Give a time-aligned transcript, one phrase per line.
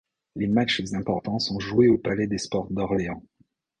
[0.35, 3.21] Les matchs importants sont joués au palais des sports d'Orléans.